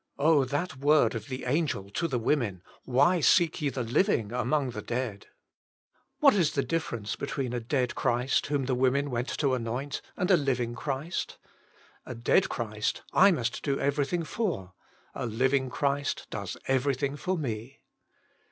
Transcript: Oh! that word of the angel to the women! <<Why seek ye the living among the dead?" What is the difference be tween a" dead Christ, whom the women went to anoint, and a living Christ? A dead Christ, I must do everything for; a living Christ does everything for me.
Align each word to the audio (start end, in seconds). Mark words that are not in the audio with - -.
Oh! 0.17 0.45
that 0.45 0.77
word 0.77 1.13
of 1.13 1.27
the 1.27 1.43
angel 1.45 1.91
to 1.91 2.07
the 2.07 2.17
women! 2.17 2.63
<<Why 2.85 3.19
seek 3.19 3.61
ye 3.61 3.69
the 3.69 3.83
living 3.83 4.31
among 4.31 4.71
the 4.71 4.81
dead?" 4.81 5.27
What 6.21 6.33
is 6.33 6.53
the 6.53 6.63
difference 6.63 7.15
be 7.15 7.27
tween 7.27 7.53
a" 7.53 7.59
dead 7.59 7.93
Christ, 7.93 8.47
whom 8.47 8.65
the 8.65 8.73
women 8.73 9.11
went 9.11 9.27
to 9.37 9.53
anoint, 9.53 10.01
and 10.17 10.31
a 10.31 10.37
living 10.37 10.73
Christ? 10.73 11.37
A 12.03 12.15
dead 12.15 12.49
Christ, 12.49 13.03
I 13.13 13.29
must 13.29 13.61
do 13.61 13.79
everything 13.79 14.23
for; 14.23 14.73
a 15.13 15.27
living 15.27 15.69
Christ 15.69 16.25
does 16.31 16.57
everything 16.67 17.15
for 17.15 17.37
me. 17.37 17.81